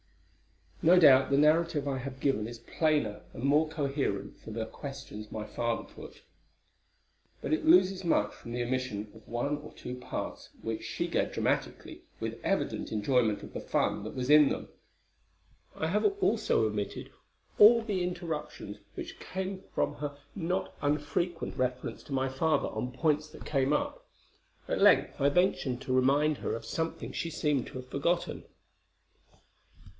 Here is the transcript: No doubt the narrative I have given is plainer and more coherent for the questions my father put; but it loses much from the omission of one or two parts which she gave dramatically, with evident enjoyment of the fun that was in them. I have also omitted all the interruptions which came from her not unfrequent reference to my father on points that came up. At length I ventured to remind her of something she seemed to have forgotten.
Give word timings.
No 0.81 0.97
doubt 0.99 1.29
the 1.29 1.37
narrative 1.37 1.87
I 1.87 1.99
have 1.99 2.19
given 2.19 2.47
is 2.47 2.57
plainer 2.57 3.21
and 3.35 3.43
more 3.43 3.69
coherent 3.69 4.39
for 4.39 4.49
the 4.49 4.65
questions 4.65 5.31
my 5.31 5.45
father 5.45 5.83
put; 5.83 6.23
but 7.39 7.53
it 7.53 7.67
loses 7.67 8.03
much 8.03 8.33
from 8.33 8.51
the 8.53 8.63
omission 8.63 9.11
of 9.13 9.27
one 9.27 9.57
or 9.59 9.71
two 9.73 9.93
parts 9.97 10.49
which 10.63 10.81
she 10.81 11.07
gave 11.07 11.31
dramatically, 11.33 12.01
with 12.19 12.39
evident 12.43 12.91
enjoyment 12.91 13.43
of 13.43 13.53
the 13.53 13.59
fun 13.61 14.03
that 14.03 14.15
was 14.15 14.31
in 14.31 14.49
them. 14.49 14.69
I 15.75 15.85
have 15.85 16.03
also 16.19 16.65
omitted 16.65 17.11
all 17.59 17.83
the 17.83 18.01
interruptions 18.03 18.77
which 18.95 19.19
came 19.19 19.61
from 19.75 19.93
her 19.97 20.17
not 20.33 20.73
unfrequent 20.81 21.57
reference 21.57 22.01
to 22.05 22.11
my 22.11 22.27
father 22.27 22.69
on 22.69 22.91
points 22.91 23.27
that 23.27 23.45
came 23.45 23.71
up. 23.71 24.03
At 24.67 24.81
length 24.81 25.21
I 25.21 25.29
ventured 25.29 25.79
to 25.81 25.93
remind 25.93 26.37
her 26.37 26.55
of 26.55 26.65
something 26.65 27.11
she 27.11 27.29
seemed 27.29 27.67
to 27.67 27.73
have 27.75 27.89
forgotten. 27.89 28.45